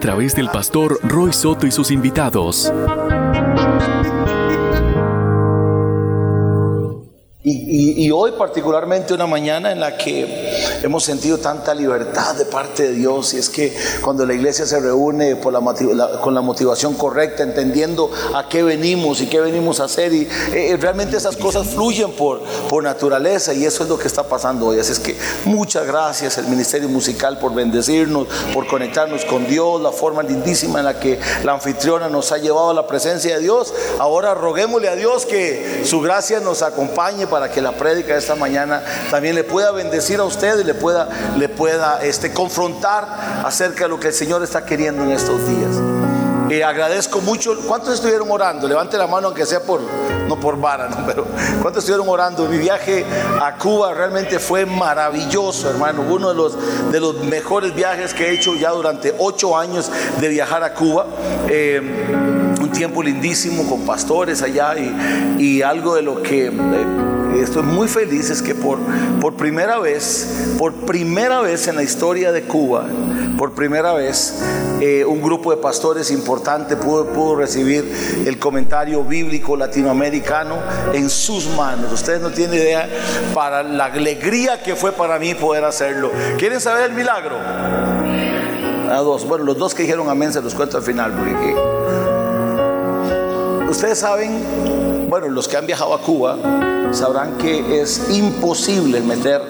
[0.00, 2.72] través del pastor Roy Soto y sus invitados.
[7.42, 10.49] Y, hoy particularmente una mañana en la que
[10.82, 14.80] hemos sentido tanta libertad de parte de Dios y es que cuando la iglesia se
[14.80, 20.28] reúne con la motivación correcta, entendiendo a qué venimos y qué venimos a hacer y
[20.52, 24.66] eh, realmente esas cosas fluyen por, por naturaleza y eso es lo que está pasando
[24.66, 24.78] hoy.
[24.78, 29.92] Así es que muchas gracias al Ministerio Musical por bendecirnos, por conectarnos con Dios, la
[29.92, 33.72] forma lindísima en la que la anfitriona nos ha llevado a la presencia de Dios.
[33.98, 38.34] Ahora roguémosle a Dios que su gracia nos acompañe para que la prédica de esta
[38.34, 43.08] mañana también le pueda bendecir a usted y le pueda, le pueda este, confrontar
[43.44, 45.76] acerca de lo que el Señor está queriendo en estos días.
[46.48, 47.56] Y agradezco mucho.
[47.66, 48.68] ¿Cuántos estuvieron orando?
[48.68, 49.80] Levante la mano, aunque sea por,
[50.28, 51.26] no por vara, pero
[51.60, 52.46] ¿cuántos estuvieron orando?
[52.46, 53.04] Mi viaje
[53.40, 56.02] a Cuba realmente fue maravilloso, hermano.
[56.08, 56.56] Uno de los,
[56.92, 61.06] de los mejores viajes que he hecho ya durante ocho años de viajar a Cuba.
[61.48, 61.80] Eh,
[62.60, 66.46] un tiempo lindísimo con pastores allá y, y algo de lo que...
[66.46, 68.78] Eh, estoy muy feliz es que por,
[69.20, 72.86] por primera vez, por primera vez en la historia de Cuba,
[73.38, 74.42] por primera vez,
[74.80, 77.90] eh, un grupo de pastores importante pudo, pudo, recibir
[78.26, 80.56] el comentario bíblico latinoamericano
[80.92, 81.92] en sus manos.
[81.92, 82.88] Ustedes no tienen idea
[83.34, 86.10] para la alegría que fue para mí poder hacerlo.
[86.38, 87.36] ¿Quieren saber el milagro?
[88.90, 89.26] A dos.
[89.26, 91.12] Bueno, los dos que dijeron amén se los cuento al final.
[91.12, 91.54] Porque
[93.70, 94.42] ustedes saben,
[95.10, 96.38] bueno, los que han viajado a Cuba,
[96.92, 99.42] sabrán que es imposible meter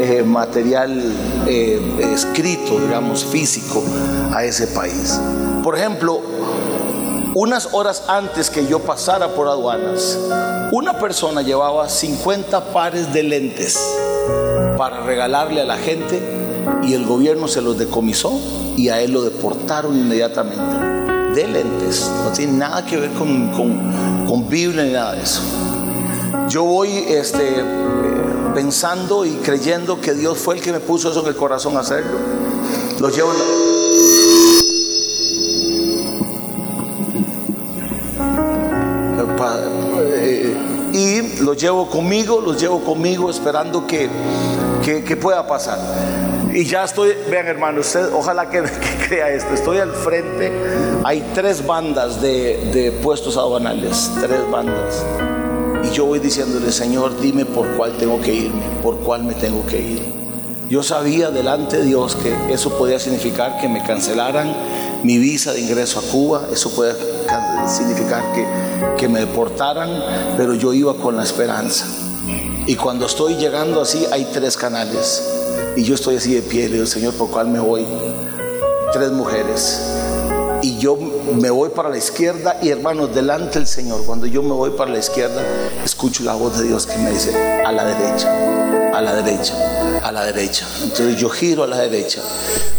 [0.00, 1.00] eh, material
[1.46, 1.80] eh,
[2.12, 3.84] escrito, digamos, físico
[4.34, 5.20] a ese país.
[5.62, 6.20] Por ejemplo,
[7.34, 10.18] unas horas antes que yo pasara por aduanas,
[10.72, 13.78] una persona llevaba 50 pares de lentes
[14.76, 16.20] para regalarle a la gente
[16.82, 18.40] y el gobierno se los decomisó
[18.76, 21.05] y a él lo deportaron inmediatamente.
[21.36, 25.42] De lentes, no tiene nada que ver con, con, con Biblia ni nada de eso.
[26.48, 27.62] Yo voy este,
[28.54, 31.80] pensando y creyendo que Dios fue el que me puso eso en el corazón a
[31.80, 32.16] hacerlo.
[33.00, 33.32] Los llevo
[40.00, 40.56] eh,
[40.94, 44.08] y los llevo conmigo, los llevo conmigo esperando que,
[44.82, 45.78] que, pueda pasar.
[46.56, 48.62] Y ya estoy, vean hermano, usted ojalá que,
[49.06, 50.50] crea esto, estoy al frente,
[51.04, 55.04] hay tres bandas de, de puestos aduanales, tres bandas.
[55.84, 59.66] Y yo voy diciéndole, Señor, dime por cuál tengo que irme, por cuál me tengo
[59.66, 60.02] que ir.
[60.70, 64.50] Yo sabía delante de Dios que eso podía significar que me cancelaran
[65.02, 66.94] mi visa de ingreso a Cuba, eso puede
[67.68, 68.46] significar que,
[68.96, 69.90] que me deportaran,
[70.38, 71.84] pero yo iba con la esperanza.
[72.66, 75.35] Y cuando estoy llegando así, hay tres canales.
[75.76, 77.86] Y yo estoy así de pie, le digo, Señor, ¿por cuál me voy?
[78.92, 79.80] Tres mujeres
[80.62, 84.52] y yo me voy para la izquierda y hermanos, delante del Señor, cuando yo me
[84.52, 85.42] voy para la izquierda,
[85.84, 89.54] escucho la voz de Dios que me dice, a la derecha, a la derecha,
[90.02, 90.66] a la derecha.
[90.82, 92.20] Entonces yo giro a la derecha,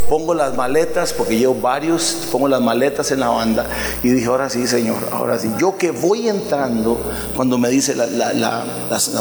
[0.10, 3.66] pongo las maletas, porque llevo varios, pongo las maletas en la banda
[4.04, 5.50] y dije, ahora sí, Señor, ahora sí.
[5.58, 7.00] Yo que voy entrando,
[7.36, 8.66] cuando me dice la,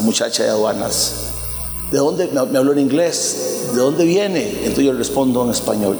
[0.02, 1.34] muchacha de aduanas,
[1.90, 2.28] ¿de dónde?
[2.28, 4.48] Me, habló en inglés, ¿de dónde viene?
[4.60, 5.96] Entonces yo le respondo en español.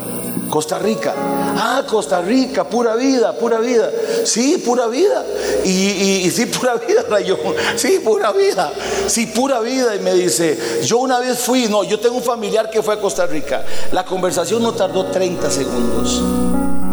[0.48, 1.14] Costa Rica.
[1.16, 3.90] Ah, Costa Rica, pura vida, pura vida.
[4.24, 5.24] Sí, pura vida.
[5.64, 7.38] Y, sí, pura vida, Rayón.
[7.76, 8.72] Sí, pura vida.
[9.06, 9.96] Sí, pura vida.
[9.96, 13.00] Y me dice, yo una vez fui, no, yo tengo un familiar que fue a
[13.00, 13.64] Costa Rica.
[13.92, 16.22] La conversación no tardó 30 segundos.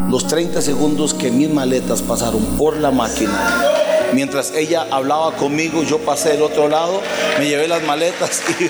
[0.09, 3.82] Los 30 segundos que mis maletas pasaron por la máquina.
[4.13, 7.01] Mientras ella hablaba conmigo, yo pasé del otro lado,
[7.39, 8.69] me llevé las maletas y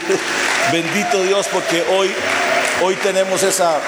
[0.72, 2.12] bendito Dios porque hoy,
[2.84, 3.80] hoy tenemos esa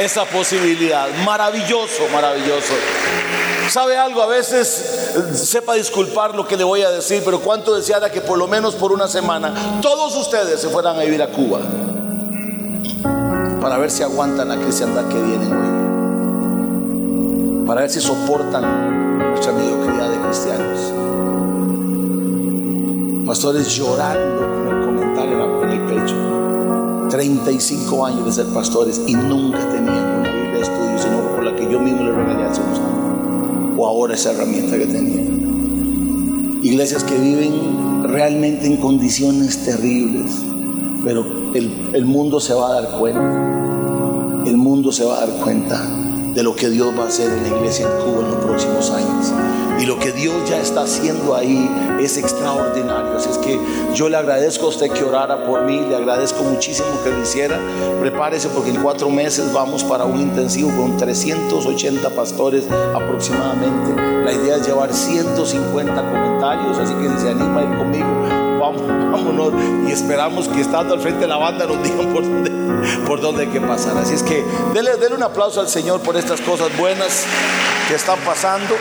[0.00, 1.08] esa posibilidad.
[1.24, 2.72] Maravilloso, maravilloso.
[3.68, 4.22] ¿Sabe algo?
[4.22, 8.38] A veces sepa disculpar lo que le voy a decir, pero cuánto deseara que por
[8.38, 11.60] lo menos por una semana todos ustedes se fueran a vivir a Cuba
[13.60, 15.68] para ver si aguantan la cristiandad que viene hoy,
[17.66, 20.92] para ver si soportan nuestra mediocridad de cristianos.
[23.26, 26.16] Pastores llorando con el comentario en el pecho.
[27.10, 31.54] 35 años de ser pastores y nunca tenían una Biblia de estudio, sino por la
[31.56, 33.78] que yo mismo le regalé hace unos años.
[33.78, 36.60] O ahora esa herramienta que tenían.
[36.62, 40.42] Iglesias que viven realmente en condiciones terribles,
[41.04, 44.44] pero el, el mundo se va a dar cuenta.
[44.46, 45.99] El mundo se va a dar cuenta
[46.34, 48.90] de lo que Dios va a hacer en la iglesia en Cuba en los próximos
[48.90, 49.32] años.
[49.80, 51.68] Y lo que Dios ya está haciendo ahí
[52.00, 53.16] es extraordinario.
[53.16, 53.58] Así es que
[53.94, 57.58] yo le agradezco a usted que orara por mí, le agradezco muchísimo que lo hiciera.
[57.98, 64.02] Prepárese porque en cuatro meses vamos para un intensivo con 380 pastores aproximadamente.
[64.24, 69.52] La idea es llevar 150 comentarios, así que si se anima a ir conmigo, vámonos
[69.88, 72.50] y esperamos que estando al frente de la banda nos digan por dónde,
[73.06, 73.96] por dónde hay que pasar.
[73.96, 74.44] Así es que
[74.74, 77.24] denle, denle un aplauso al Señor por estas cosas buenas
[77.88, 78.76] que están pasando.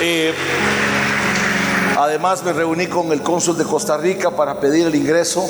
[0.00, 0.34] Eh,
[1.96, 5.48] además me reuní con el cónsul de Costa Rica para pedir el ingreso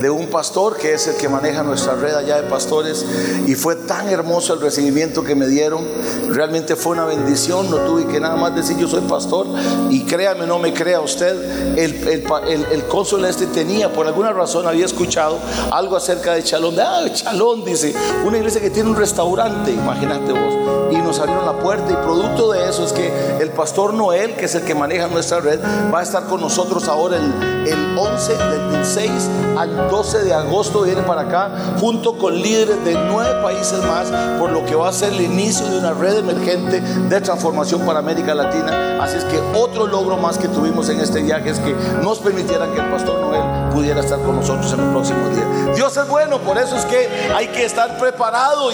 [0.00, 3.04] de un pastor que es el que maneja nuestra red allá de pastores
[3.46, 5.84] y fue tan hermoso el recibimiento que me dieron.
[6.28, 9.46] Realmente fue una bendición, no tuve que nada más decir yo soy pastor
[9.90, 14.66] y créame, no me crea usted, el, el, el, cónsul este tenía, por alguna razón
[14.66, 15.38] había escuchado
[15.70, 17.94] algo acerca de Chalón, de, ah, Chalón dice,
[18.24, 20.54] una iglesia que tiene un restaurante, imagínate vos,
[20.90, 24.46] y nos abrieron la puerta y producto de eso es que el pastor Noel, que
[24.46, 25.60] es el que maneja nuestra red,
[25.92, 29.10] va a estar con nosotros ahora el, el 11, del 6
[29.56, 31.50] al 12 de agosto viene para acá
[31.80, 35.66] junto con líderes de nueve países más, por lo que va a ser el inicio
[35.66, 39.02] de una red emergente de transformación para América Latina.
[39.02, 42.66] Así es que otro logro más que tuvimos en este viaje es que nos permitiera
[42.72, 45.74] que el pastor Noel pudiera estar con nosotros en el próximo día.
[45.74, 48.70] Dios es bueno, por eso es que hay que estar preparado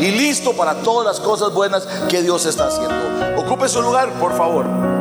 [0.00, 2.94] y listo para todas las cosas buenas que Dios está haciendo.
[3.36, 4.97] Ocupe su lugar, por favor.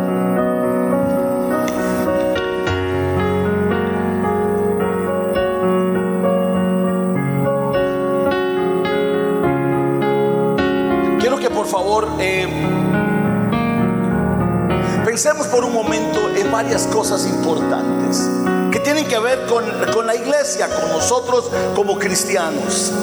[15.28, 18.30] Pensemos por un momento en varias cosas importantes
[18.72, 22.94] que tienen que ver con, con la iglesia, con nosotros como cristianos.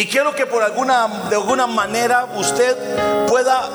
[0.00, 2.74] Y quiero que por alguna, de alguna manera usted
[3.28, 3.68] pueda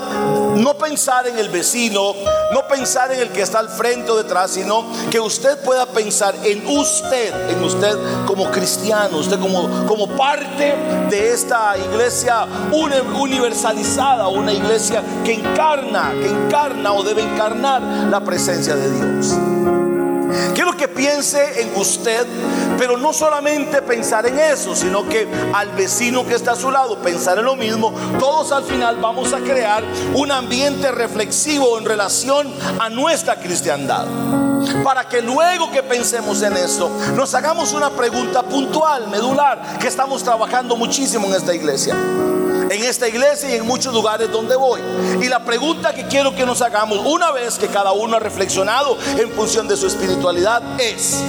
[0.55, 2.15] no pensar en el vecino,
[2.51, 6.33] no pensar en el que está al frente o detrás, sino que usted pueda pensar
[6.43, 10.73] en usted, en usted como cristiano, usted como, como parte
[11.11, 18.75] de esta iglesia universalizada, una iglesia que encarna, que encarna o debe encarnar la presencia
[18.75, 19.74] de Dios.
[20.53, 22.25] Quiero que piense en usted,
[22.77, 26.97] pero no solamente pensar en eso, sino que al vecino que está a su lado
[26.99, 27.93] pensar en lo mismo.
[28.19, 29.83] Todos al final vamos a crear
[30.13, 34.05] un ambiente reflexivo en relación a nuestra cristiandad.
[34.83, 40.23] Para que luego que pensemos en eso, nos hagamos una pregunta puntual, medular, que estamos
[40.23, 41.95] trabajando muchísimo en esta iglesia
[42.75, 44.81] en esta iglesia y en muchos lugares donde voy.
[45.21, 48.97] Y la pregunta que quiero que nos hagamos una vez que cada uno ha reflexionado
[49.17, 51.21] en función de su espiritualidad es,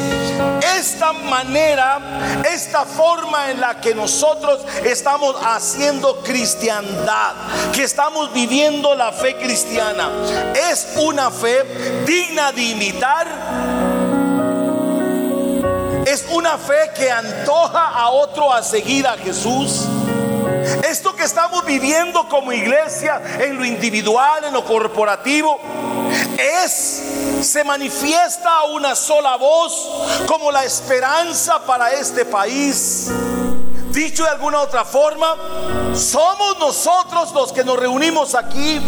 [0.77, 7.35] esta manera, esta forma en la que nosotros estamos haciendo cristiandad,
[7.73, 10.11] que estamos viviendo la fe cristiana,
[10.71, 11.65] es una fe
[12.07, 13.27] digna de imitar.
[16.07, 19.87] Es una fe que antoja a otro a seguir a Jesús.
[20.97, 25.61] Esto que estamos viviendo como iglesia, en lo individual, en lo corporativo,
[26.65, 27.03] es,
[27.43, 29.91] se manifiesta una sola voz
[30.27, 33.11] como la esperanza para este país.
[33.91, 35.37] Dicho de alguna otra forma,
[35.95, 38.81] somos nosotros los que nos reunimos aquí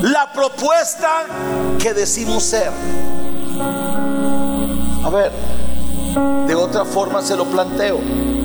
[0.00, 1.26] la propuesta
[1.78, 2.72] que decimos ser.
[5.04, 5.30] A ver,
[6.46, 8.37] de otra forma se lo planteo.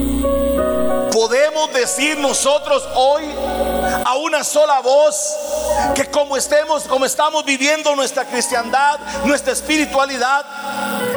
[1.14, 3.24] Podemos decir nosotros hoy
[4.04, 5.36] a una sola voz
[5.94, 10.44] que como estemos, como estamos viviendo nuestra cristiandad, nuestra espiritualidad,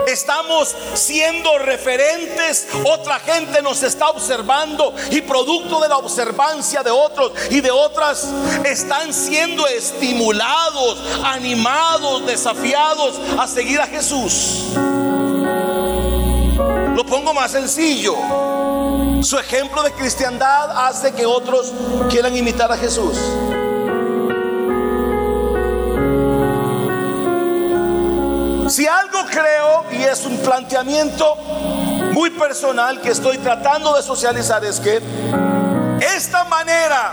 [0.07, 7.33] estamos siendo referentes, otra gente nos está observando y producto de la observancia de otros
[7.49, 8.29] y de otras
[8.65, 14.75] están siendo estimulados, animados, desafiados a seguir a Jesús.
[16.95, 18.56] Lo pongo más sencillo.
[19.27, 21.73] Su ejemplo de cristiandad hace que otros
[22.09, 23.17] quieran imitar a Jesús.
[28.73, 31.35] Si algo creo, y es un planteamiento
[32.13, 35.03] muy personal que estoy tratando de socializar, es que
[36.15, 37.13] esta manera,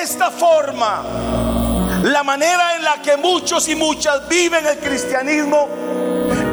[0.00, 1.02] esta forma,
[2.04, 5.85] la manera en la que muchos y muchas viven el cristianismo,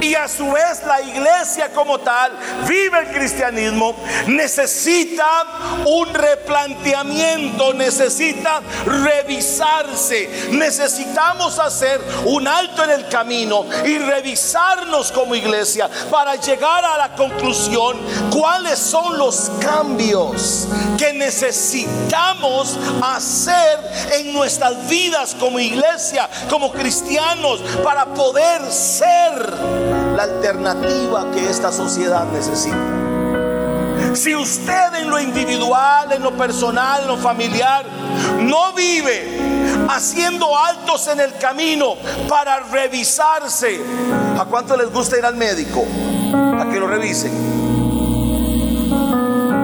[0.04, 2.32] y a su vez la iglesia como tal
[2.68, 3.96] vive el cristianismo,
[4.28, 5.26] necesita
[5.86, 10.50] un replanteamiento, necesita revisarse.
[10.52, 17.16] Necesitamos hacer un alto en el camino y revisarnos como iglesia para llegar a la
[17.16, 17.98] conclusión
[18.30, 20.68] cuáles son los cambios
[20.98, 23.80] que necesitamos hacer
[24.14, 32.26] en nuestras vidas como iglesia, como cristianos, para poder ser la alternativa que esta sociedad
[32.32, 32.78] necesita.
[34.14, 37.86] Si usted en lo individual, en lo personal, en lo familiar,
[38.42, 39.40] no vive
[39.90, 41.96] haciendo altos en el camino
[42.30, 43.82] para revisarse,
[44.40, 45.84] ¿a cuánto les gusta ir al médico?
[46.60, 47.32] A que lo revisen.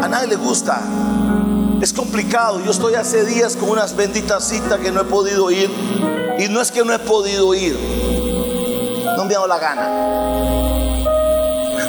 [0.01, 0.82] A nadie le gusta.
[1.82, 2.60] Es complicado.
[2.63, 5.70] Yo estoy hace días con unas benditas citas que no he podido ir.
[6.39, 7.77] Y no es que no he podido ir.
[9.20, 9.90] No me ha dado la gana.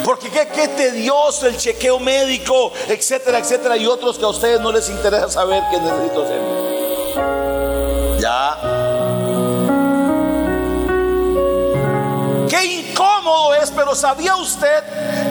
[0.03, 3.77] Porque qué, qué tedioso el chequeo médico, etcétera, etcétera.
[3.77, 6.41] Y otros que a ustedes no les interesa saber que necesito hacer.
[8.19, 8.57] Ya.
[12.49, 14.83] Qué incómodo es, pero ¿sabía usted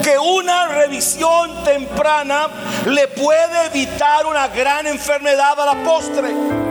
[0.03, 2.49] que una revisión temprana
[2.87, 6.70] le puede evitar una gran enfermedad a la postre?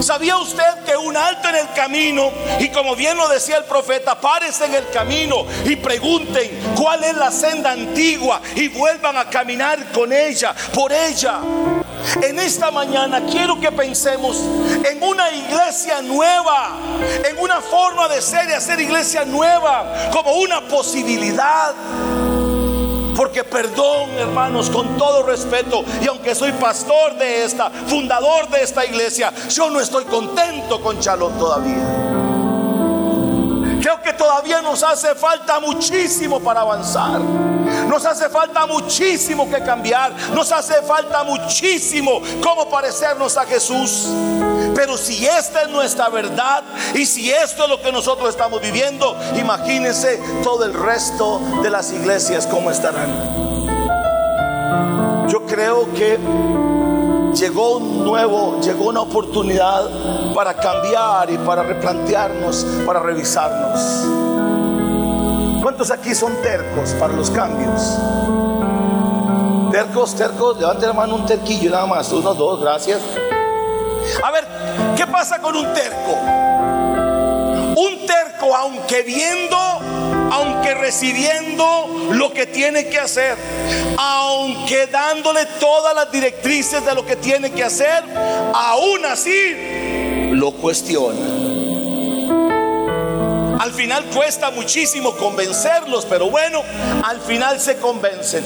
[0.00, 4.18] ¿Sabía usted que un alto en el camino, y como bien lo decía el profeta,
[4.18, 9.92] párese en el camino y pregunten cuál es la senda antigua y vuelvan a caminar
[9.92, 11.40] con ella, por ella?
[12.22, 14.38] En esta mañana quiero que pensemos
[14.90, 16.78] en una iglesia nueva,
[17.28, 21.74] en una forma de ser y hacer iglesia nueva como una posibilidad.
[23.44, 29.32] Perdón, hermanos, con todo respeto, y aunque soy pastor de esta, fundador de esta iglesia,
[29.48, 32.10] yo no estoy contento con Chalón todavía.
[33.80, 37.20] Creo que todavía nos hace falta muchísimo para avanzar.
[37.88, 40.12] Nos hace falta muchísimo que cambiar.
[40.34, 44.08] Nos hace falta muchísimo cómo parecernos a Jesús.
[44.74, 46.62] Pero si esta es nuestra verdad
[46.94, 51.92] y si esto es lo que nosotros estamos viviendo, imagínense todo el resto de las
[51.92, 53.40] iglesias cómo estarán.
[55.28, 56.18] Yo creo que
[57.34, 59.88] llegó un nuevo, llegó una oportunidad
[60.34, 63.80] para cambiar y para replantearnos, para revisarnos.
[65.62, 67.96] ¿Cuántos aquí son tercos para los cambios?
[69.70, 73.00] Tercos, tercos, levante la mano un terquillo nada más, uno, dos, gracias.
[74.24, 74.46] A ver,
[75.00, 76.12] ¿qué pasa con un terco?
[77.74, 83.34] Un terco, aunque viendo, aunque recibiendo lo que tiene que hacer,
[83.96, 88.04] aunque dándole todas las directrices de lo que tiene que hacer,
[88.52, 91.18] aún así lo cuestiona.
[93.58, 96.62] Al final cuesta muchísimo convencerlos, pero bueno,
[97.04, 98.44] al final se convencen.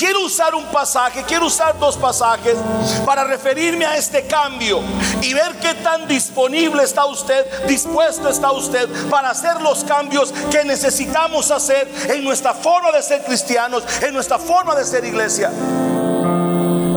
[0.00, 2.56] Quiero usar un pasaje, quiero usar dos pasajes
[3.04, 4.80] para referirme a este cambio
[5.20, 10.64] y ver qué tan disponible está usted, dispuesto está usted para hacer los cambios que
[10.64, 15.52] necesitamos hacer en nuestra forma de ser cristianos, en nuestra forma de ser iglesia.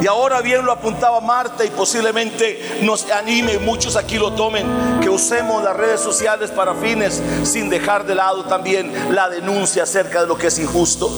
[0.01, 5.09] Y ahora bien lo apuntaba Marta y posiblemente nos anime, muchos aquí lo tomen, que
[5.09, 10.27] usemos las redes sociales para fines sin dejar de lado también la denuncia acerca de
[10.27, 11.11] lo que es injusto.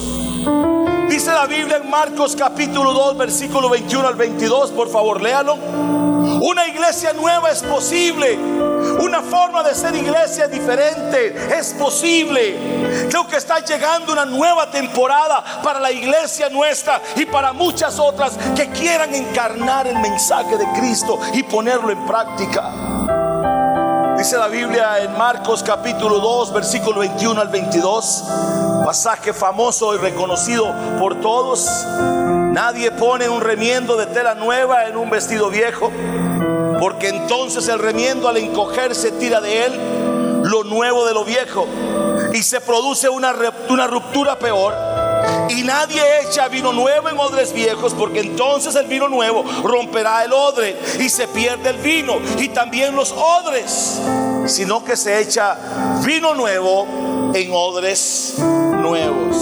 [1.25, 5.55] Dice la Biblia en Marcos capítulo 2, versículo 21 al 22, por favor, léalo.
[5.55, 8.38] Una iglesia nueva es posible.
[8.38, 13.08] Una forma de ser iglesia diferente es posible.
[13.10, 18.38] Creo que está llegando una nueva temporada para la iglesia nuestra y para muchas otras
[18.55, 22.72] que quieran encarnar el mensaje de Cristo y ponerlo en práctica.
[24.15, 28.24] Dice la Biblia en Marcos capítulo 2, versículo 21 al 22,
[28.86, 31.68] pasaje famoso y reconocido por todos.
[32.51, 35.92] Nadie pone un remiendo de tela nueva en un vestido viejo,
[36.80, 41.65] porque entonces el remiendo al encogerse tira de él lo nuevo de lo viejo
[42.32, 43.34] y se produce una,
[43.70, 44.75] una ruptura peor.
[45.50, 50.32] Y nadie echa vino nuevo en odres viejos, porque entonces el vino nuevo romperá el
[50.32, 54.00] odre y se pierde el vino y también los odres,
[54.46, 55.58] sino que se echa
[56.04, 58.36] vino nuevo en odres
[58.86, 59.36] nuevos.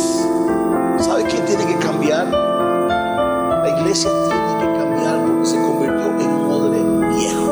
[0.99, 2.27] ¿Sabe quién tiene que cambiar?
[2.27, 6.79] La iglesia tiene que cambiar porque se convirtió en un odre
[7.13, 7.51] viejo,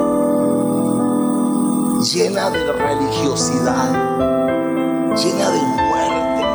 [2.02, 3.92] llena de religiosidad,
[5.16, 6.46] llena de muerte.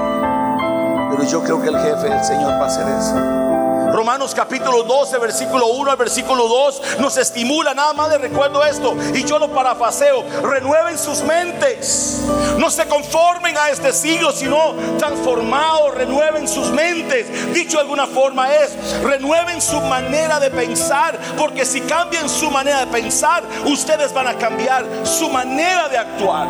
[1.11, 3.46] Pero yo creo que el jefe, el Señor, va a hacer eso.
[3.93, 8.97] Romanos capítulo 12, versículo 1 al versículo 2 nos estimula, nada más le recuerdo esto
[9.15, 12.23] y yo lo parafaseo, renueven sus mentes,
[12.59, 17.55] no se conformen a este siglo, sino transformados, renueven sus mentes.
[17.55, 22.81] Dicho de alguna forma es, renueven su manera de pensar, porque si cambian su manera
[22.81, 26.49] de pensar, ustedes van a cambiar su manera de actuar.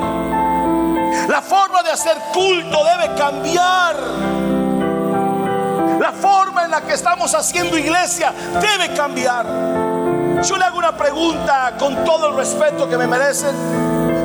[1.28, 4.35] La forma de hacer culto debe cambiar.
[6.20, 9.46] Forma en la que estamos haciendo iglesia debe cambiar.
[10.42, 13.54] Yo le hago una pregunta con todo el respeto que me merecen.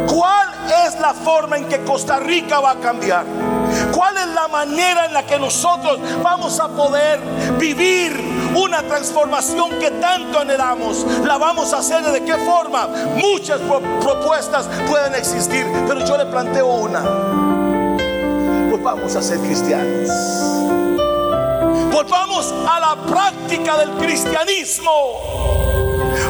[0.07, 0.50] ¿Cuál
[0.86, 3.25] es la forma en que Costa Rica va a cambiar?
[3.93, 7.19] ¿Cuál es la manera en la que nosotros vamos a poder
[7.57, 8.19] vivir
[8.55, 11.05] una transformación que tanto anhelamos?
[11.24, 12.88] ¿La vamos a hacer de qué forma?
[13.15, 13.60] Muchas
[14.01, 17.01] propuestas pueden existir, pero yo le planteo una.
[18.69, 20.80] Pues vamos a ser cristianos.
[21.91, 24.91] Volvamos a la práctica del cristianismo.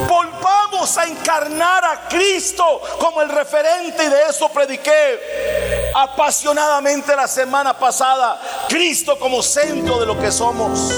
[0.08, 7.78] Volvamos a encarnar a Cristo como el referente y de eso prediqué apasionadamente la semana
[7.78, 8.42] pasada.
[8.68, 10.92] Cristo como centro de lo que somos.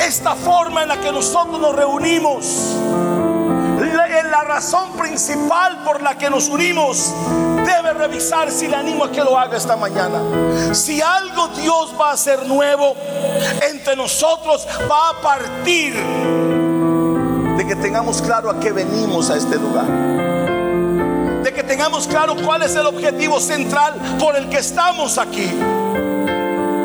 [0.00, 2.74] Esta forma en la que nosotros nos reunimos
[4.28, 7.12] la razón principal por la que nos unimos,
[7.64, 10.20] debe revisar si le animo a que lo haga esta mañana.
[10.74, 12.94] Si algo Dios va a hacer nuevo
[13.68, 15.94] entre nosotros, va a partir
[17.56, 19.86] de que tengamos claro a qué venimos a este lugar.
[21.42, 25.50] De que tengamos claro cuál es el objetivo central por el que estamos aquí.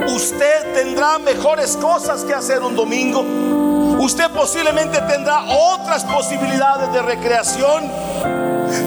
[0.08, 3.63] Usted tendrá mejores cosas que hacer un domingo
[4.04, 7.90] Usted posiblemente tendrá otras posibilidades de recreación.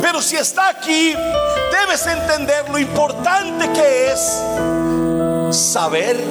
[0.02, 1.14] Pero si está aquí,
[1.73, 6.23] debes entender lo importante que es saber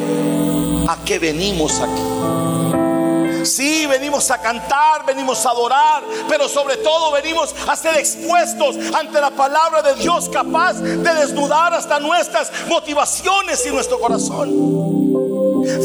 [0.87, 3.43] a qué venimos aquí.
[3.43, 9.19] Sí, venimos a cantar, venimos a adorar, pero sobre todo venimos a ser expuestos ante
[9.19, 14.94] la palabra de Dios capaz de desnudar hasta nuestras motivaciones y nuestro corazón.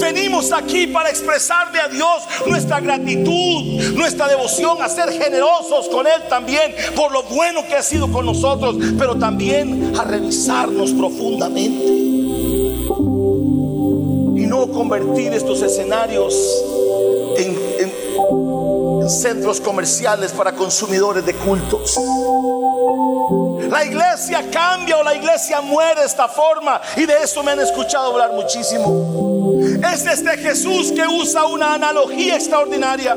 [0.01, 6.23] Venimos aquí para expresarle a Dios nuestra gratitud, nuestra devoción, a ser generosos con Él
[6.29, 11.85] también por lo bueno que ha sido con nosotros, pero también a revisarnos profundamente.
[14.37, 16.35] Y no convertir estos escenarios
[17.37, 21.99] en, en centros comerciales para consumidores de cultos.
[23.69, 26.81] La iglesia cambia o la iglesia muere de esta forma.
[26.97, 29.30] Y de eso me han escuchado hablar muchísimo.
[29.93, 33.17] Es este Jesús que usa una analogía extraordinaria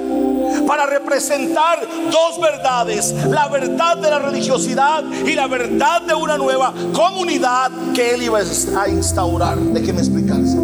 [0.68, 3.13] para representar dos verdades.
[3.30, 8.39] La verdad de la religiosidad y la verdad de una nueva comunidad que él iba
[8.39, 9.58] a instaurar.
[9.58, 10.58] Déjeme explicarse.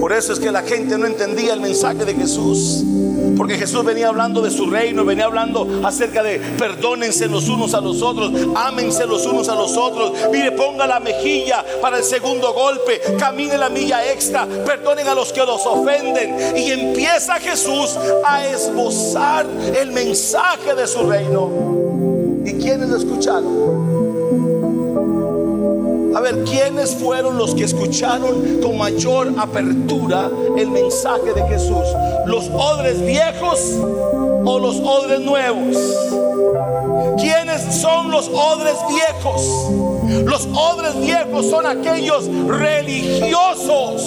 [0.00, 2.84] Por eso es que la gente no entendía el mensaje de Jesús.
[3.36, 7.80] Porque Jesús venía hablando de su reino, venía hablando acerca de perdónense los unos a
[7.80, 10.12] los otros, ámense los unos a los otros.
[10.32, 15.32] Mire, ponga la mejilla para el segundo golpe, camine la milla extra, perdonen a los
[15.32, 16.56] que los ofenden.
[16.56, 19.46] Y empieza Jesús a esbozar
[19.78, 21.50] el mensaje de su reino.
[22.44, 23.85] ¿Y quiénes lo escucharon?
[26.44, 31.84] ¿Quiénes fueron los que escucharon con mayor apertura el mensaje de Jesús?
[32.26, 33.60] ¿Los odres viejos
[34.44, 35.76] o los odres nuevos?
[37.18, 39.42] ¿Quiénes son los odres viejos?
[40.24, 44.02] Los odres viejos son aquellos religiosos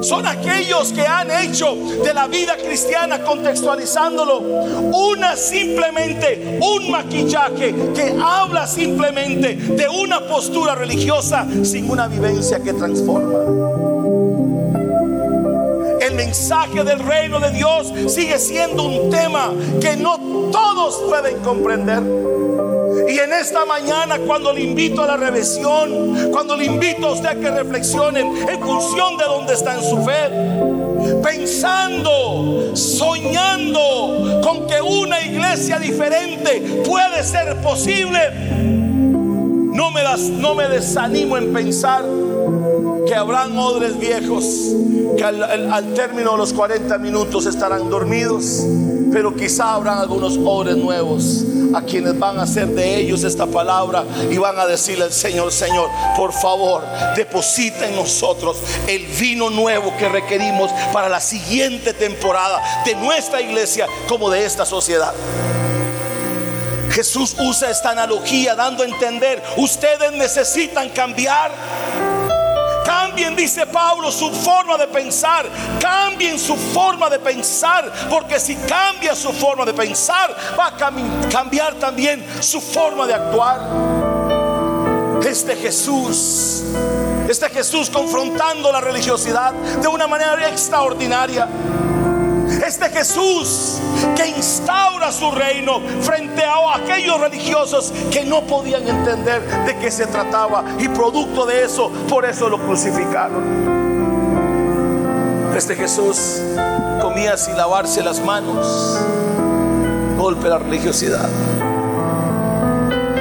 [0.00, 8.16] son aquellos que han hecho de la vida cristiana, contextualizándolo, una simplemente, un maquillaje que
[8.22, 13.38] habla simplemente de una postura religiosa sin una vivencia que transforma.
[16.00, 20.18] El mensaje del reino de Dios sigue siendo un tema que no
[20.50, 22.02] todos pueden comprender.
[23.10, 27.28] Y en esta mañana, cuando le invito a la revisión, cuando le invito a usted
[27.28, 34.80] a que reflexionen en función de dónde está en su fe, pensando, soñando con que
[34.80, 42.04] una iglesia diferente puede ser posible, no me, das, no me desanimo en pensar
[43.08, 44.44] que habrán odres viejos
[45.16, 48.64] que al, término de los 40 minutos estarán dormidos,
[49.12, 51.44] pero quizá habrán algunos odres nuevos
[51.74, 55.52] a quienes van a hacer de ellos esta palabra y van a decirle al Señor,
[55.52, 56.82] Señor, por favor,
[57.16, 63.86] deposita en nosotros el vino nuevo que requerimos para la siguiente temporada de nuestra iglesia
[64.08, 65.14] como de esta sociedad.
[66.90, 71.52] Jesús usa esta analogía dando a entender, ustedes necesitan cambiar.
[73.36, 75.46] Dice Pablo, su forma de pensar.
[75.80, 81.74] Cambien su forma de pensar, porque si cambia su forma de pensar, va a cambiar
[81.74, 83.60] también su forma de actuar.
[85.26, 86.64] Este Jesús,
[87.28, 91.46] este Jesús confrontando la religiosidad de una manera extraordinaria.
[92.64, 93.78] Este Jesús
[94.16, 100.06] que instaura su reino frente a aquellos religiosos que no podían entender de qué se
[100.06, 103.80] trataba y producto de eso, por eso lo crucificaron.
[105.56, 106.40] Este Jesús
[107.00, 108.98] comía sin lavarse las manos,
[110.16, 111.28] golpe la religiosidad.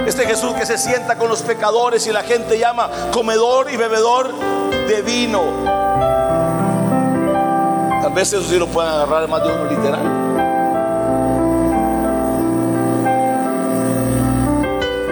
[0.06, 4.34] Este Jesús que se sienta con los pecadores y la gente llama comedor y bebedor
[4.88, 5.89] de vino.
[8.10, 10.02] A veces eso sí lo pueden agarrar más de uno literal.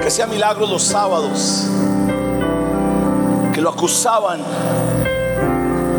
[0.01, 1.67] Que sea milagro los sábados.
[3.53, 4.41] Que lo acusaban.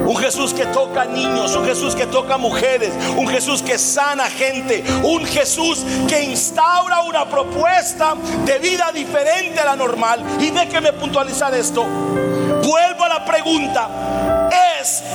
[0.06, 4.82] Un Jesús que toca niños, un Jesús que toca mujeres, un Jesús que sana gente,
[5.04, 10.20] un Jesús que instaura una propuesta de vida diferente a la normal.
[10.40, 11.84] Y déjeme puntualizar esto.
[11.84, 14.37] Vuelvo a la pregunta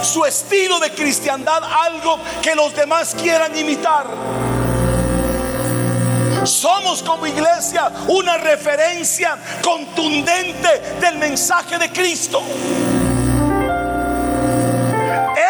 [0.04, 4.08] su estilo de cristiandad algo que los demás quieran imitar.
[6.46, 12.42] Somos como iglesia una referencia contundente del mensaje de Cristo.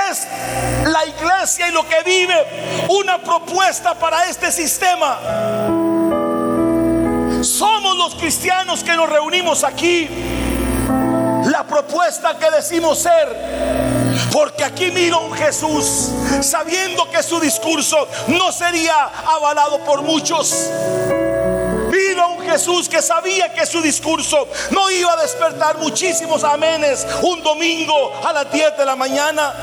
[0.09, 0.27] Es
[0.87, 5.19] la iglesia y lo que vive una propuesta para este sistema.
[7.41, 10.07] Somos los cristianos que nos reunimos aquí.
[11.45, 13.92] La propuesta que decimos ser
[14.33, 16.09] porque aquí miro un Jesús
[16.41, 20.71] sabiendo que su discurso no sería avalado por muchos.
[21.91, 27.43] Miro un Jesús que sabía que su discurso no iba a despertar muchísimos amenes un
[27.43, 29.53] domingo a las 10 de la mañana.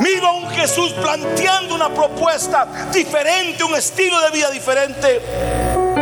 [0.00, 5.22] Miro a un Jesús planteando una propuesta diferente, un estilo de vida diferente.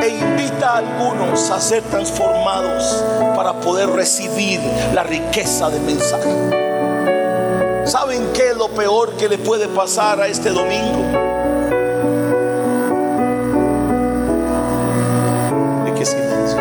[0.02, 3.04] E invita a algunos a ser transformados
[3.36, 4.60] para poder recibir
[4.92, 6.65] la riqueza del mensaje.
[7.86, 11.04] ¿Saben qué es lo peor que le puede pasar a este domingo?
[15.96, 16.58] qué silencio?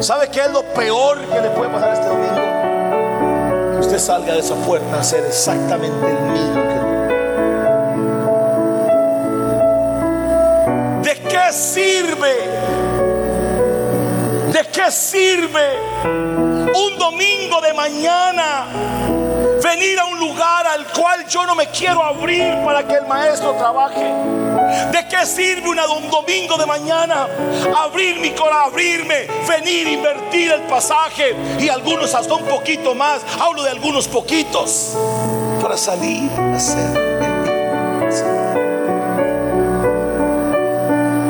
[0.00, 3.72] ¿Sabe qué es lo peor que le puede pasar a este domingo?
[3.72, 6.62] Que usted salga de esa puerta a ser exactamente el mismo
[11.02, 12.34] que ¿De qué sirve?
[14.52, 16.45] ¿De qué sirve?
[16.76, 18.66] Un domingo de mañana
[19.62, 23.52] venir a un lugar al cual yo no me quiero abrir para que el maestro
[23.54, 24.04] trabaje.
[24.92, 27.28] ¿De qué sirve un domingo de mañana
[27.76, 33.22] abrir mi corazón, abrirme, venir, invertir el pasaje y algunos hasta un poquito más?
[33.40, 34.96] Hablo de algunos poquitos
[35.60, 37.06] para salir a hacer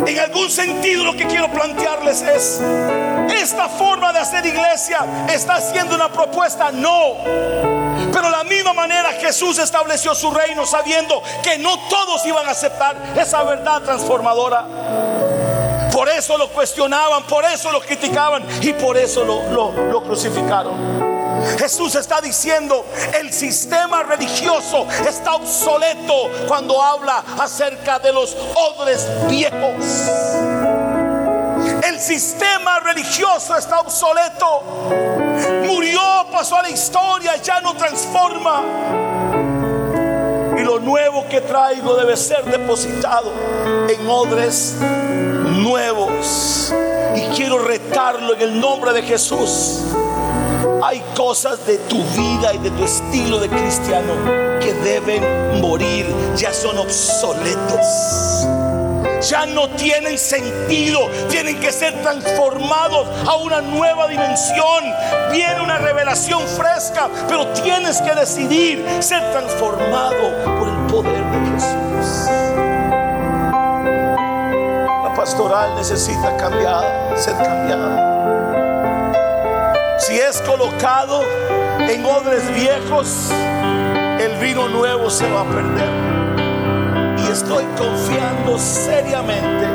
[0.06, 2.60] En algún sentido lo que quiero plantearles es,
[3.30, 7.16] esta forma de hacer iglesia está haciendo una propuesta, no.
[8.12, 12.52] Pero de la misma manera Jesús estableció su reino sabiendo que no todos iban a
[12.52, 14.64] aceptar esa verdad transformadora.
[15.92, 21.06] Por eso lo cuestionaban, por eso lo criticaban y por eso lo, lo crucificaron.
[21.58, 22.84] Jesús está diciendo,
[23.18, 30.65] el sistema religioso está obsoleto cuando habla acerca de los odres viejos.
[31.96, 34.60] El sistema religioso está obsoleto.
[35.66, 35.98] Murió,
[36.30, 38.60] pasó a la historia, ya no transforma.
[40.58, 43.32] Y lo nuevo que traigo debe ser depositado
[43.88, 44.74] en odres
[45.62, 46.70] nuevos.
[47.14, 49.80] Y quiero retarlo en el nombre de Jesús
[50.84, 54.12] hay cosas de tu vida y de tu estilo de cristiano
[54.60, 56.06] que deben morir,
[56.36, 58.75] ya son obsoletos.
[59.28, 64.84] Ya no tienen sentido, tienen que ser transformados a una nueva dimensión.
[65.32, 72.30] Viene una revelación fresca, pero tienes que decidir ser transformado por el poder de Jesús.
[75.02, 78.16] La pastoral necesita cambiar, ser cambiada
[80.06, 81.22] si es colocado
[81.80, 83.30] en odres viejos,
[84.20, 86.15] el vino nuevo se va a perder.
[87.46, 89.66] Estoy confiando seriamente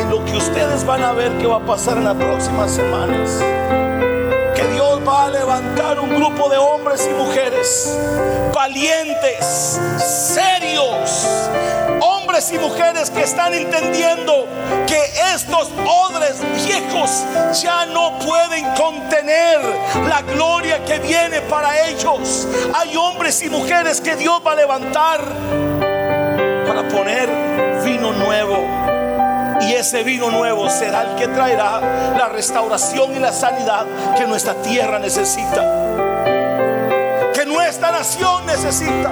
[0.00, 3.42] en lo que ustedes van a ver que va a pasar en las próximas semanas.
[4.54, 7.98] Que Dios va a levantar un grupo de hombres y mujeres
[8.54, 11.26] valientes, serios,
[12.00, 14.46] hombres y mujeres que están entendiendo
[14.86, 15.02] que
[15.34, 17.24] estos odres viejos
[17.60, 19.58] ya no pueden contener
[20.08, 22.46] la gloria que viene para ellos.
[22.72, 25.20] Hay hombres y mujeres que Dios va a levantar
[27.84, 28.66] vino nuevo
[29.60, 31.80] y ese vino nuevo será el que traerá
[32.16, 33.86] la restauración y la sanidad
[34.16, 35.62] que nuestra tierra necesita.
[37.34, 39.10] Que nuestra nación necesita.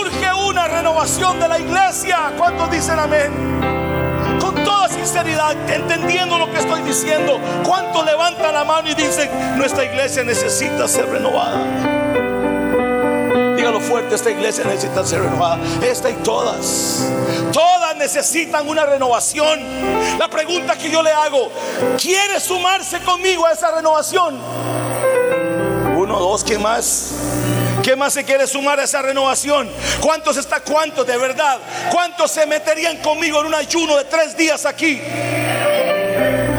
[0.00, 2.32] Urge una renovación de la iglesia.
[2.38, 4.40] ¿Cuántos dicen amén?
[4.40, 7.38] Con toda sinceridad, entendiendo lo que estoy diciendo.
[7.64, 11.95] ¿Cuántos levantan la mano y dicen, nuestra iglesia necesita ser renovada?
[13.80, 15.58] Fuerte, esta iglesia necesita ser renovada.
[15.82, 17.06] Esta y todas.
[17.52, 20.18] Todas necesitan una renovación.
[20.18, 21.50] La pregunta que yo le hago,
[22.00, 24.38] ¿quiere sumarse conmigo a esa renovación?
[25.96, 27.12] Uno, dos, ¿qué más?
[27.82, 29.70] ¿Qué más se quiere sumar a esa renovación?
[30.00, 30.60] ¿Cuántos está?
[30.60, 31.58] ¿Cuántos de verdad?
[31.92, 35.00] ¿Cuántos se meterían conmigo en un ayuno de tres días aquí?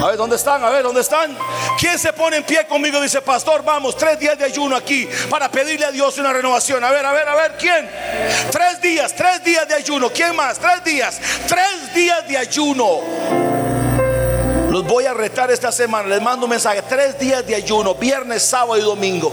[0.02, 0.64] A ver, ¿dónde están?
[0.64, 1.36] A ver, ¿dónde están?
[1.78, 3.00] ¿Quién se pone en pie conmigo?
[3.00, 6.84] Dice, pastor, vamos, tres días de ayuno aquí para pedirle a Dios una renovación.
[6.84, 7.88] A ver, a ver, a ver, ¿quién?
[8.52, 10.10] Tres días, tres días de ayuno.
[10.10, 10.58] ¿Quién más?
[10.58, 13.02] Tres días, tres días de ayuno.
[14.70, 16.08] Los voy a retar esta semana.
[16.08, 16.82] Les mando un mensaje.
[16.90, 19.32] Tres días de ayuno, viernes, sábado y domingo.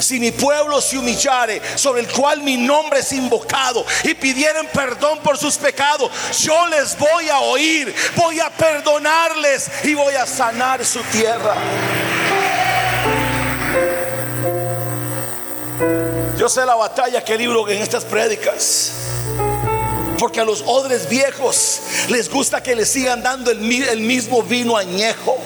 [0.00, 5.20] Si mi pueblo se humillare, sobre el cual mi nombre es invocado, y pidieren perdón
[5.20, 10.84] por sus pecados, yo les voy a oír, voy a perdonarles y voy a sanar
[10.84, 11.54] su tierra.
[16.36, 18.92] Yo sé la batalla que libro en estas prédicas.
[20.18, 24.76] Porque a los odres viejos les gusta que les sigan dando el, el mismo vino
[24.76, 25.38] añejo.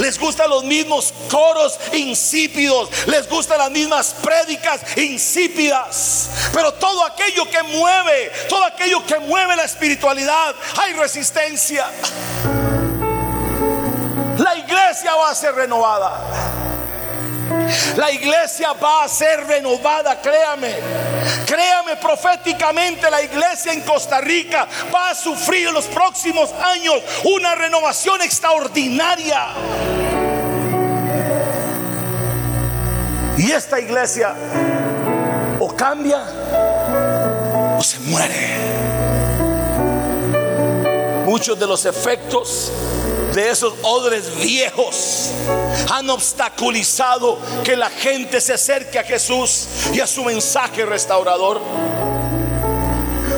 [0.00, 2.88] Les gustan los mismos coros insípidos.
[3.06, 6.30] Les gustan las mismas prédicas insípidas.
[6.52, 11.86] Pero todo aquello que mueve, todo aquello que mueve la espiritualidad, hay resistencia.
[14.38, 16.49] La iglesia va a ser renovada.
[17.96, 20.74] La iglesia va a ser renovada, créame.
[21.46, 27.54] Créame proféticamente, la iglesia en Costa Rica va a sufrir en los próximos años una
[27.54, 29.48] renovación extraordinaria.
[33.36, 34.34] Y esta iglesia
[35.58, 36.22] o cambia
[37.78, 38.80] o se muere.
[41.24, 42.72] Muchos de los efectos
[43.34, 45.30] de esos odres viejos
[45.90, 51.60] han obstaculizado que la gente se acerque a Jesús y a su mensaje restaurador.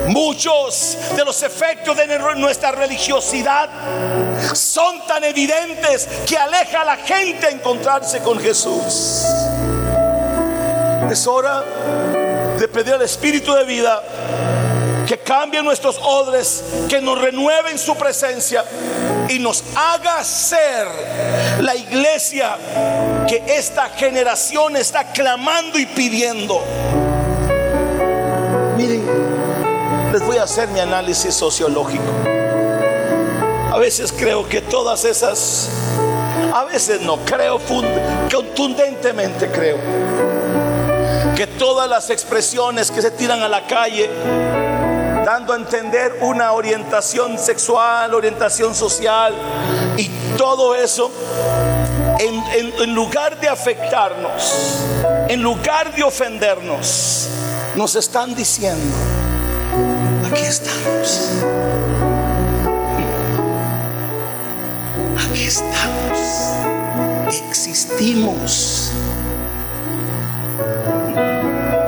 [0.09, 3.71] Muchos de los efectos de nuestra religiosidad
[4.55, 9.23] son tan evidentes que aleja a la gente a encontrarse con Jesús.
[11.11, 11.65] Es hora
[12.59, 14.03] de pedir al Espíritu de vida
[15.07, 18.65] que cambie nuestros odres, que nos renueve en su presencia
[19.29, 20.87] y nos haga ser
[21.61, 22.57] la iglesia
[23.29, 26.63] que esta generación está clamando y pidiendo.
[28.77, 29.05] Miren,
[30.13, 32.05] les voy a hacer mi análisis sociológico.
[33.71, 35.71] A veces creo que todas esas,
[36.53, 37.59] a veces no creo,
[38.31, 39.79] contundentemente creo,
[41.35, 44.11] que todas las expresiones que se tiran a la calle
[45.33, 49.33] dando a entender una orientación sexual, orientación social
[49.97, 51.11] y todo eso,
[52.19, 54.85] en, lugar de afectarnos,
[55.29, 57.29] en lugar de ofendernos,
[57.75, 58.95] nos están diciendo,
[60.31, 61.31] aquí estamos.
[65.17, 66.19] Aquí estamos.
[67.49, 68.93] Existimos.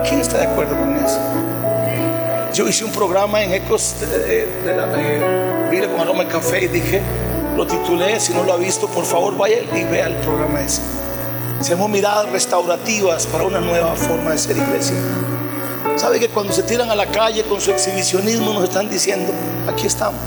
[0.09, 1.44] ¿Quién está de acuerdo con eso?
[2.55, 7.03] Yo hice un programa en Ecos de, de, con Aroma Café y dije,
[7.57, 10.81] lo titulé, si no lo ha visto, por favor vaya y vea el programa ese.
[11.59, 14.95] Hacemos miradas restaurativas para una nueva forma de ser iglesia.
[15.97, 19.33] ¿Sabe que cuando se tiran a la calle con su exhibicionismo nos están diciendo,
[19.67, 20.23] aquí estamos?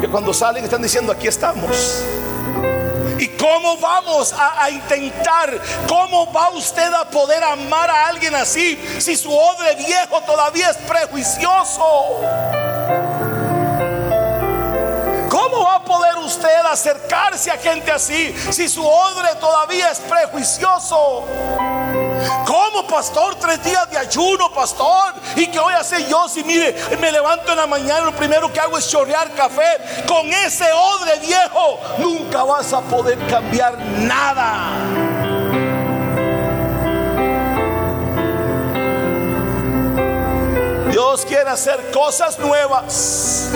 [0.00, 2.02] Que cuando salen están diciendo, aquí estamos.
[3.18, 5.58] ¿Y cómo vamos a, intentar?
[5.88, 10.76] ¿Cómo va usted a poder amar a alguien así si su odre viejo todavía es
[10.76, 12.20] prejuicioso?
[15.28, 21.26] ¿Cómo va a poder poder acercarse a gente así si su odre todavía es prejuicioso?
[22.46, 23.36] ¿Cómo, pastor?
[23.36, 25.14] Tres días de ayuno, pastor.
[25.36, 28.52] ¿Y qué voy a hacer yo si mire, me levanto en la mañana, lo primero
[28.52, 30.04] que hago es chorrear café?
[30.06, 34.72] Con ese odre viejo nunca vas a poder cambiar nada.
[40.90, 43.50] Dios quiere hacer cosas nuevas.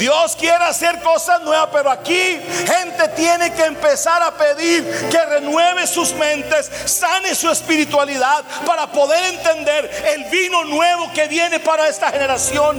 [0.00, 5.86] Dios quiere hacer cosas nuevas, pero aquí gente tiene que empezar a pedir que renueve
[5.86, 12.10] sus mentes, sane su espiritualidad para poder entender el vino nuevo que viene para esta
[12.10, 12.78] generación.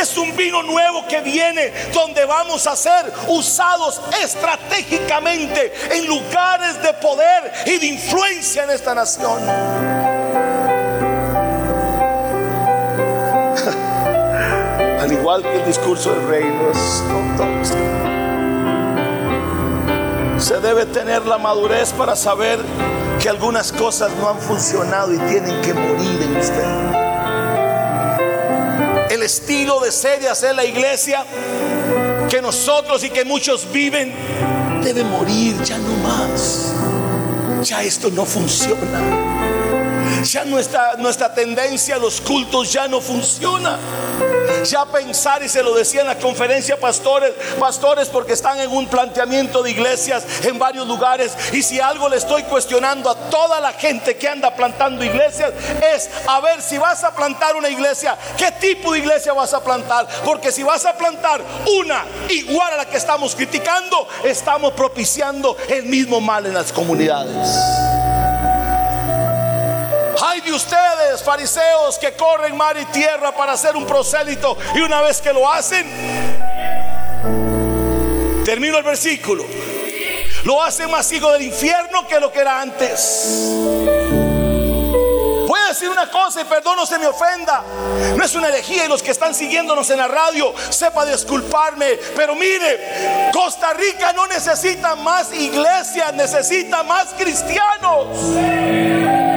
[0.00, 6.94] Es un vino nuevo que viene donde vamos a ser usados estratégicamente en lugares de
[6.94, 9.93] poder y de influencia en esta nación.
[15.04, 17.02] Al igual que el discurso del reino, es
[20.42, 22.58] Se debe tener la madurez para saber
[23.20, 26.64] que algunas cosas no han funcionado y tienen que morir en usted.
[29.10, 31.22] El estilo de ser y hacer la iglesia
[32.30, 34.14] que nosotros y que muchos viven
[34.82, 36.72] debe morir ya no más.
[37.62, 39.02] Ya esto no funciona.
[40.24, 43.78] Ya nuestra, nuestra tendencia a los cultos ya no funciona.
[44.64, 48.88] Ya pensar, y se lo decía en la conferencia pastores, pastores porque están en un
[48.88, 51.36] planteamiento de iglesias en varios lugares.
[51.52, 55.52] Y si algo le estoy cuestionando a toda la gente que anda plantando iglesias,
[55.94, 59.62] es a ver si vas a plantar una iglesia, ¿qué tipo de iglesia vas a
[59.62, 60.08] plantar?
[60.24, 61.42] Porque si vas a plantar
[61.78, 67.93] una igual a la que estamos criticando, estamos propiciando el mismo mal en las comunidades.
[70.34, 75.00] Hay de ustedes, fariseos, que corren mar y tierra para hacer un prosélito y una
[75.00, 75.86] vez que lo hacen,
[78.44, 79.44] termino el versículo,
[80.42, 83.28] lo hacen más hijo del infierno que lo que era antes.
[85.46, 87.62] Voy a decir una cosa y perdón, no se me ofenda.
[88.16, 91.90] No es una herejía y los que están siguiéndonos en la radio, sepa disculparme.
[92.16, 99.33] Pero mire, Costa Rica no necesita más iglesias, necesita más cristianos.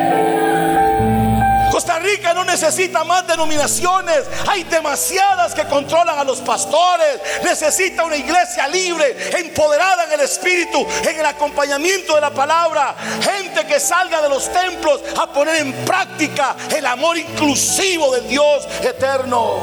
[1.88, 4.26] Costa Rica no necesita más denominaciones.
[4.46, 7.22] Hay demasiadas que controlan a los pastores.
[7.46, 12.94] Necesita una iglesia libre, empoderada en el espíritu, en el acompañamiento de la palabra.
[13.22, 18.68] Gente que salga de los templos a poner en práctica el amor inclusivo del Dios
[18.82, 19.56] eterno.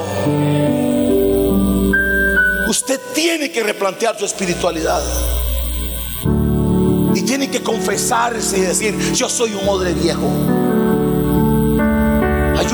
[2.66, 5.02] Usted tiene que replantear su espiritualidad.
[7.14, 10.63] Y tiene que confesarse y decir, yo soy un odre viejo.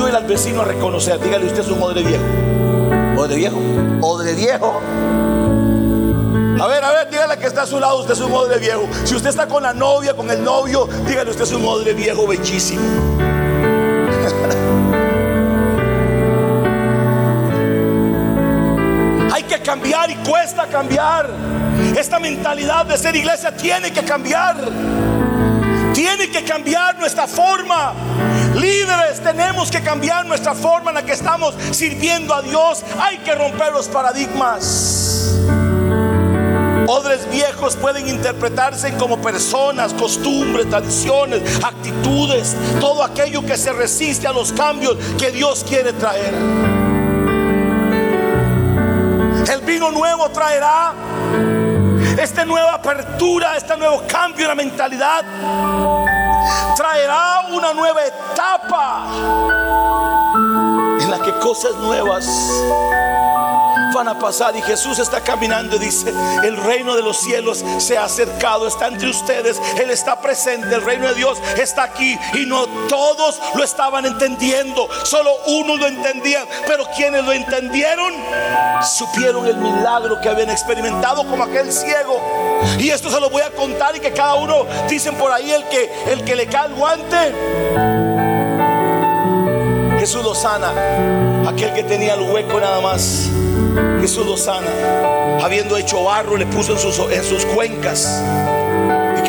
[0.01, 1.19] Ayúdele al vecino a reconocer.
[1.19, 2.23] Dígale, usted es un odre viejo.
[3.21, 3.61] Odre viejo.
[4.01, 4.81] Odre viejo.
[6.59, 8.89] A ver, a ver, dígale que está a su lado, usted es un odre viejo.
[9.03, 12.25] Si usted está con la novia, con el novio, dígale, usted es un odre viejo
[12.25, 12.81] bellísimo.
[19.31, 21.29] Hay que cambiar y cuesta cambiar.
[21.95, 24.57] Esta mentalidad de ser iglesia tiene que cambiar.
[25.93, 27.93] Tiene que cambiar nuestra forma.
[28.55, 32.83] Líderes, tenemos que cambiar nuestra forma en la que estamos sirviendo a Dios.
[32.99, 35.37] Hay que romper los paradigmas.
[36.87, 44.33] Odres viejos pueden interpretarse como personas, costumbres, tradiciones, actitudes, todo aquello que se resiste a
[44.33, 46.33] los cambios que Dios quiere traer.
[49.49, 50.93] El vino nuevo traerá
[52.21, 56.20] esta nueva apertura, este nuevo cambio en la mentalidad
[56.75, 59.07] traerá una nueva etapa
[60.99, 62.25] en la que cosas nuevas
[63.93, 67.97] van a pasar y Jesús está caminando y dice, el reino de los cielos se
[67.97, 72.45] ha acercado, está entre ustedes, Él está presente, el reino de Dios está aquí y
[72.45, 78.13] no todos lo estaban entendiendo, solo uno lo entendía, pero quienes lo entendieron
[78.81, 82.50] supieron el milagro que habían experimentado como aquel ciego.
[82.79, 85.63] Y esto se lo voy a contar y que cada uno dicen por ahí el
[85.65, 87.33] que el que le cae el guante
[90.01, 90.73] Jesús lo sana,
[91.47, 93.29] aquel que tenía el hueco nada más.
[93.99, 94.67] Jesús lo sana.
[95.43, 98.19] Habiendo hecho barro, le puso en sus, en sus cuencas.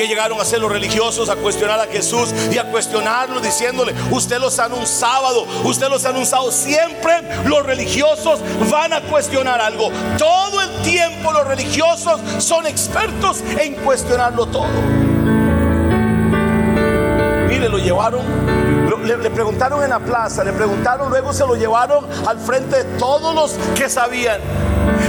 [0.02, 4.40] Que llegaron a ser los religiosos a cuestionar a Jesús y a cuestionarlo diciéndole, usted
[4.40, 6.50] los sana un sábado, usted los sana un sábado.
[6.50, 9.92] Siempre los religiosos van a cuestionar algo.
[10.18, 14.66] Todo el tiempo los religiosos son expertos en cuestionarlo todo.
[17.46, 18.22] Mire, lo llevaron,
[19.06, 22.98] le, le preguntaron en la plaza, le preguntaron, luego se lo llevaron al frente de
[22.98, 24.40] todos los que sabían.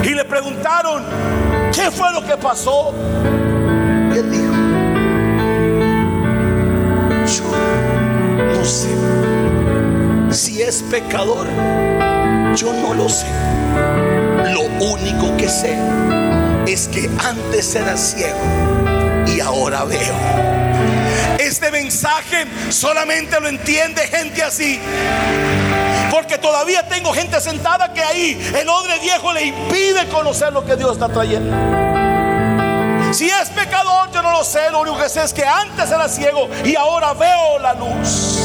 [0.03, 1.03] Y le preguntaron,
[1.73, 2.93] ¿qué fue lo que pasó?
[4.13, 4.72] Y él dijo,
[8.63, 8.87] yo no sé
[10.31, 11.47] si es pecador,
[12.55, 13.25] yo no lo sé.
[14.53, 15.77] Lo único que sé
[16.65, 18.39] es que antes era ciego
[19.27, 20.15] y ahora veo.
[21.39, 24.79] Este mensaje solamente lo entiende gente así.
[26.09, 30.77] Porque todavía tengo gente sentada que ahí el odre viejo le impide conocer lo que
[30.77, 31.53] Dios está trayendo.
[33.13, 34.71] Si es pecador, yo no lo sé.
[34.71, 38.42] Lo único que sé es que antes era ciego y ahora veo la luz.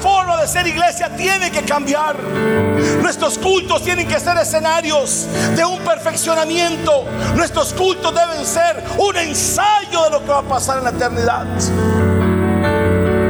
[0.00, 2.16] Forma de ser iglesia tiene que cambiar.
[3.00, 5.26] Nuestros cultos tienen que ser escenarios
[5.56, 7.04] de un perfeccionamiento.
[7.34, 11.46] Nuestros cultos deben ser un ensayo de lo que va a pasar en la eternidad.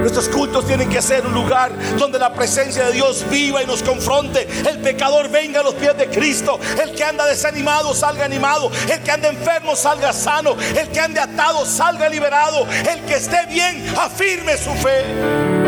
[0.03, 3.83] Nuestros cultos tienen que ser un lugar donde la presencia de Dios viva y nos
[3.83, 4.47] confronte.
[4.69, 6.59] El pecador venga a los pies de Cristo.
[6.83, 8.71] El que anda desanimado salga animado.
[8.91, 10.57] El que anda enfermo salga sano.
[10.77, 12.67] El que ande atado salga liberado.
[12.69, 15.62] El que esté bien afirme su fe.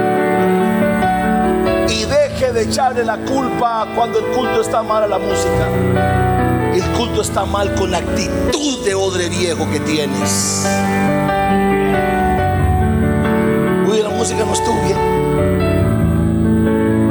[2.35, 5.69] Deje de echarle la culpa cuando el culto está mal a la música.
[6.75, 10.67] El culto está mal con la actitud de odre viejo que tienes.
[13.89, 14.99] Uy, la música no estuvo bien.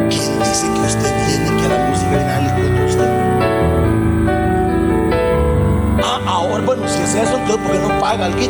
[0.10, 3.10] ¿Quién dice que usted viene que a la música viene al culto usted?
[6.04, 8.42] Ah, ahora, bueno, si es eso, entonces ¿por qué no paga algo?
[8.42, 8.50] Y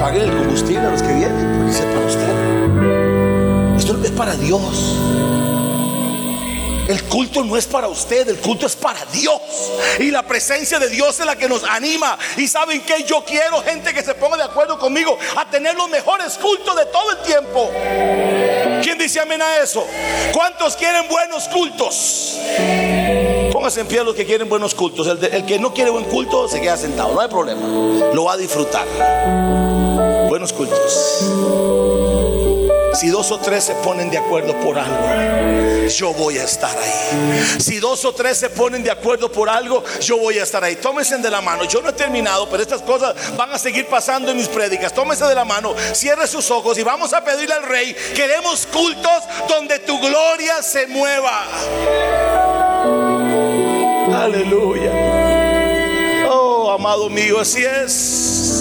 [0.00, 2.63] pague el combustible a los que vienen, porque sea para usted.
[3.84, 4.62] Esto es para Dios.
[6.88, 9.38] El culto no es para usted, el culto es para Dios.
[9.98, 12.18] Y la presencia de Dios es la que nos anima.
[12.38, 15.90] Y saben que yo quiero gente que se ponga de acuerdo conmigo a tener los
[15.90, 17.70] mejores cultos de todo el tiempo.
[18.82, 19.86] ¿Quién dice amén a eso?
[20.32, 22.38] ¿Cuántos quieren buenos cultos?
[23.52, 25.06] Pónganse en pie los que quieren buenos cultos.
[25.08, 27.60] El, el que no quiere buen culto se queda sentado, no hay problema.
[28.14, 28.86] Lo va a disfrutar.
[30.30, 32.23] Buenos cultos.
[32.94, 37.58] Si dos o tres se ponen de acuerdo por algo, yo voy a estar ahí.
[37.58, 40.76] Si dos o tres se ponen de acuerdo por algo, yo voy a estar ahí.
[40.76, 41.64] Tómense de la mano.
[41.64, 44.92] Yo no he terminado, pero estas cosas van a seguir pasando en mis prédicas.
[44.92, 47.96] Tómense de la mano, cierre sus ojos y vamos a pedirle al rey.
[48.14, 51.46] Queremos cultos donde tu gloria se mueva.
[54.22, 54.92] Aleluya.
[56.30, 58.53] Oh, amado mío, así es.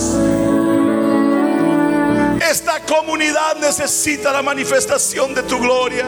[2.54, 6.06] Esta comunidad necesita la manifestación de tu gloria.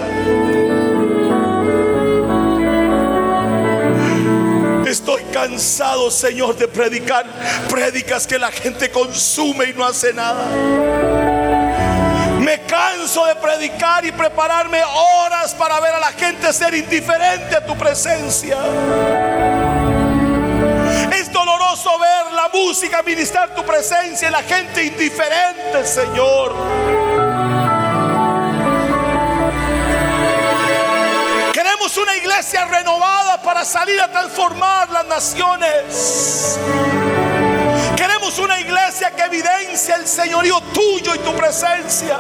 [4.86, 7.26] Estoy cansado, Señor, de predicar
[7.68, 10.46] prédicas que la gente consume y no hace nada.
[12.41, 17.66] Me canso de predicar y prepararme horas para ver a la gente ser indiferente a
[17.66, 19.24] tu presencia.
[21.76, 26.53] Doloroso ver la música ministrar tu presencia y la gente indiferente, Señor.
[31.51, 36.59] Queremos una iglesia renovada para salir a transformar las naciones.
[37.97, 42.19] Queremos una iglesia que evidencia el señorío tuyo y tu presencia.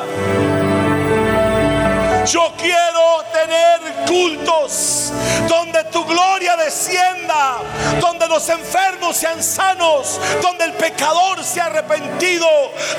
[2.25, 5.11] Yo quiero tener cultos
[5.47, 7.57] donde tu gloria descienda,
[7.99, 12.47] donde los enfermos sean sanos, donde el pecador sea arrepentido,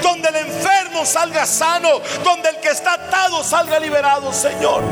[0.01, 4.85] donde el enfermo salga sano, donde el que está atado salga liberado, Señor.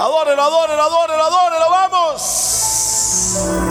[0.00, 3.63] Adórelo, adórelo, adórelo, adórelo, vamos.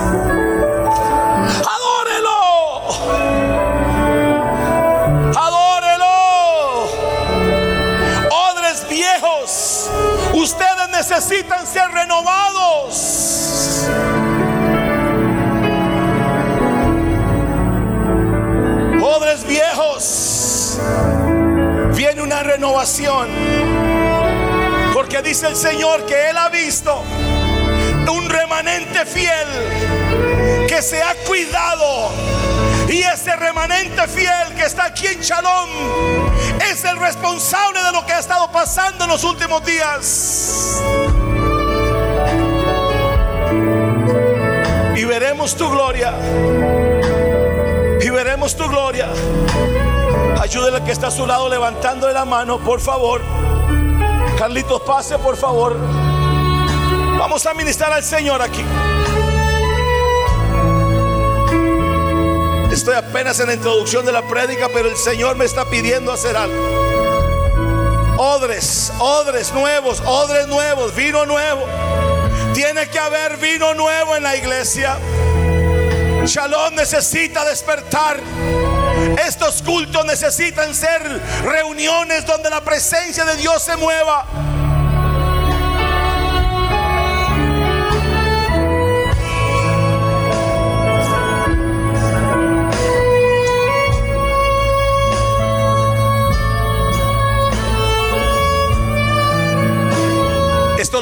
[11.09, 13.89] Necesitan ser renovados.
[19.01, 20.79] Odres viejos,
[21.95, 23.27] viene una renovación.
[24.93, 27.03] Porque dice el Señor que Él ha visto
[28.09, 32.32] un remanente fiel que se ha cuidado.
[32.93, 35.67] Y ese remanente fiel que está aquí en Shalom
[36.71, 40.79] es el responsable de lo que ha estado pasando en los últimos días.
[44.95, 46.13] Y veremos tu gloria.
[47.99, 49.07] Y veremos tu gloria.
[50.39, 53.23] Ayúdele que está a su lado levantándole la mano, por favor.
[54.37, 55.75] Carlitos, pase, por favor.
[57.17, 58.63] Vamos a ministrar al Señor aquí.
[62.73, 66.35] Estoy apenas en la introducción de la prédica, pero el Señor me está pidiendo hacer
[66.35, 66.57] algo.
[68.17, 71.67] Odres, odres nuevos, odres nuevos, vino nuevo.
[72.55, 74.97] Tiene que haber vino nuevo en la iglesia.
[76.25, 78.19] Shalom necesita despertar.
[79.23, 84.25] Estos cultos necesitan ser reuniones donde la presencia de Dios se mueva.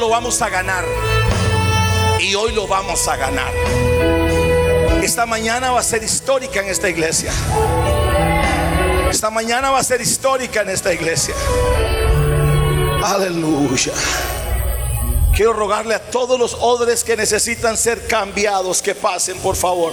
[0.02, 0.84] Lo vamos a ganar.
[2.18, 3.52] Y hoy lo vamos a ganar.
[5.00, 7.32] Esta mañana va a ser histórica en esta iglesia.
[9.08, 11.36] Esta mañana va a ser histórica en esta iglesia.
[13.04, 13.92] Aleluya.
[15.36, 19.92] Quiero rogarle a todos los odres que necesitan ser cambiados que pasen, por favor.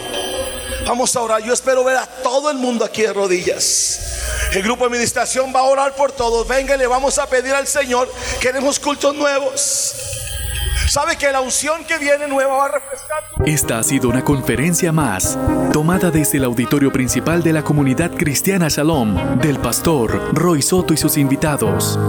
[0.88, 1.44] Vamos a orar.
[1.44, 4.09] Yo espero ver a todo el mundo aquí de rodillas.
[4.54, 6.48] El grupo de administración va a orar por todos.
[6.48, 8.12] Venga, le vamos a pedir al Señor.
[8.42, 9.96] Queremos cultos nuevos.
[10.88, 13.24] Sabe que la unción que viene nueva va a refrescar.
[13.46, 15.38] Esta ha sido una conferencia más,
[15.72, 20.98] tomada desde el auditorio principal de la comunidad cristiana Shalom, del pastor Roy Soto y
[20.98, 22.00] sus invitados.